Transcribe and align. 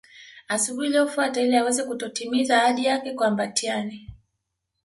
Asubuhi 0.47 0.87
iliyofuata 0.87 1.41
ili 1.41 1.55
aweze 1.57 1.83
kutotimiza 1.83 2.63
ahadi 2.63 2.85
yake 2.85 3.13
kwa 3.13 3.31
Mbatiany 3.31 4.09